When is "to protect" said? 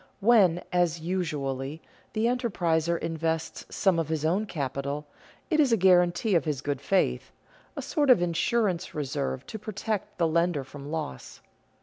9.45-10.17